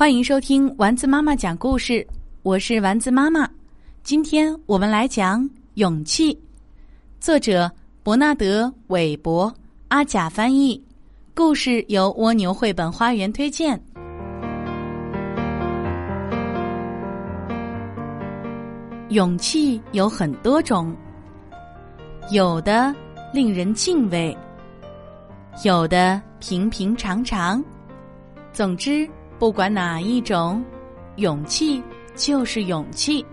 [0.00, 2.06] 欢迎收听丸子妈妈讲故事，
[2.40, 3.46] 我是丸子妈妈。
[4.02, 6.34] 今天我们来讲《勇气》，
[7.20, 7.70] 作者
[8.02, 9.54] 伯纳德·韦伯，
[9.88, 10.82] 阿甲翻译，
[11.34, 13.78] 故事由蜗牛绘本花园推荐。
[19.10, 20.96] 勇气有很多种，
[22.30, 22.94] 有的
[23.34, 24.34] 令人敬畏，
[25.62, 27.62] 有的平平常常。
[28.50, 29.06] 总之。
[29.40, 30.62] 不管哪一种，
[31.16, 31.82] 勇气
[32.14, 33.24] 就是勇气。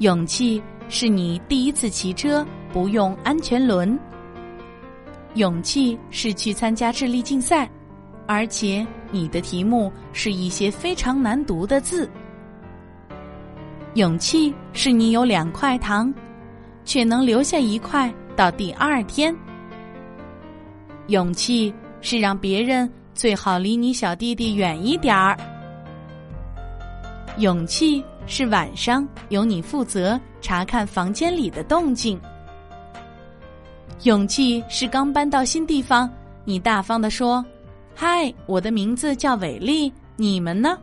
[0.00, 3.98] 勇气是你第一次骑车不用安全轮。
[5.36, 7.66] 勇气是去参加智力竞赛，
[8.26, 12.06] 而且你的题目是一些非常难读的字。
[13.94, 16.12] 勇气是你有两块糖，
[16.84, 19.34] 却能留下一块到第二天。
[21.06, 21.72] 勇气
[22.02, 22.86] 是让别人。
[23.14, 25.36] 最好离你小弟弟远一点儿。
[27.38, 32.20] 勇气是晚上由你负责查看房间里的动静。
[34.02, 36.10] 勇气是刚搬到新地方，
[36.44, 37.44] 你大方的说
[37.94, 40.76] ：“嗨，我的名字叫伟丽，你们呢？”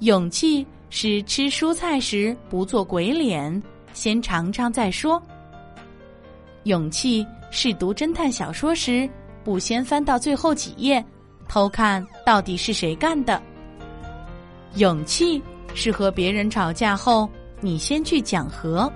[0.00, 5.20] 勇气是吃蔬菜时不做鬼脸，先尝尝再说。
[6.64, 9.08] 勇气是读侦探小说时。
[9.44, 11.04] 不先翻到最后几页，
[11.48, 13.40] 偷看到底是谁干的。
[14.76, 15.42] 勇气
[15.74, 17.28] 是和别人吵架后，
[17.60, 18.90] 你先去讲和。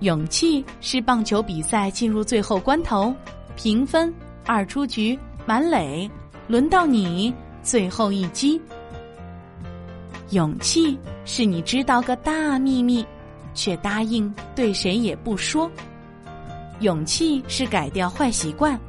[0.00, 3.14] 勇气是棒球比赛进入最后关头，
[3.54, 4.12] 平分
[4.46, 6.10] 二出局满垒，
[6.48, 7.32] 轮到你
[7.62, 8.60] 最后一击。
[10.30, 13.04] 勇气是你知道个大秘密，
[13.52, 15.70] 却答应对谁也不说。
[16.80, 18.80] 勇气是改掉坏习惯。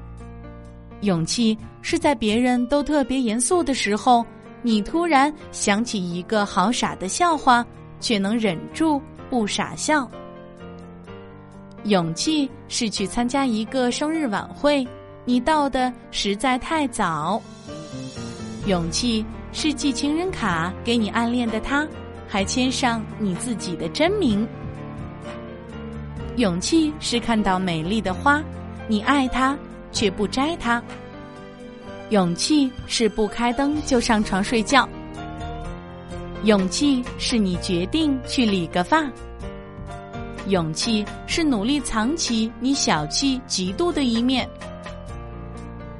[1.01, 4.25] 勇气是在别人都特别严肃的时候，
[4.61, 7.65] 你突然想起一个好傻的笑话，
[7.99, 10.09] 却能忍住不傻笑。
[11.85, 14.87] 勇气是去参加一个生日晚会，
[15.25, 17.41] 你到的实在太早。
[18.67, 21.87] 勇气是寄情人卡给你暗恋的他，
[22.27, 24.47] 还签上你自己的真名。
[26.37, 28.39] 勇气是看到美丽的花，
[28.87, 29.57] 你爱它。
[29.91, 30.81] 却不摘它。
[32.09, 34.87] 勇气是不开灯就上床睡觉。
[36.43, 39.05] 勇气是你决定去理个发。
[40.47, 44.49] 勇气是努力藏起你小气、嫉妒的一面。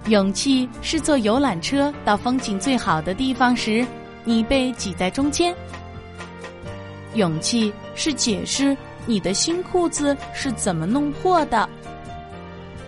[0.08, 3.86] 勇气是坐游览车到风景最好的地方时，
[4.24, 5.56] 你被挤在中间。
[7.14, 8.76] 勇气是解释
[9.06, 11.70] 你的新裤子是怎么弄破的。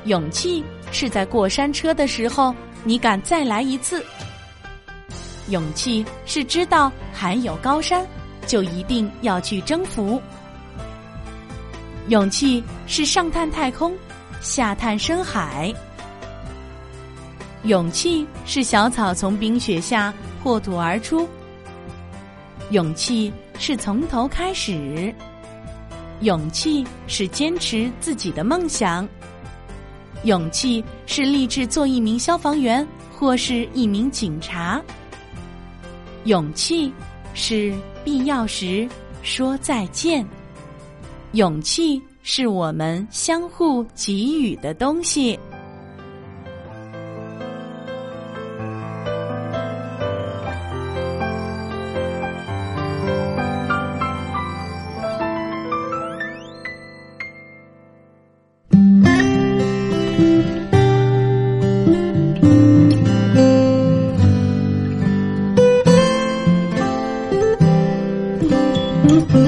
[0.06, 2.56] 勇气是在过山车的时候，
[2.86, 4.06] 你敢再来一次。
[5.50, 8.08] 勇气是知道还有高山，
[8.48, 10.22] 就一定要去征服。
[12.08, 13.94] 勇气是上探太空，
[14.40, 15.74] 下探深海。
[17.64, 21.28] 勇气是小草从冰雪下破土而出。
[22.70, 25.14] 勇气是从头开始。
[26.22, 29.08] 勇气是坚持自己的梦想。
[30.24, 34.82] 勇气是立志做一名消防员或是一名警察。
[36.26, 36.92] 勇气
[37.34, 37.74] 是
[38.04, 38.88] 必要时
[39.22, 40.26] 说再见。
[41.34, 45.38] 勇气是我们相互给予的东西。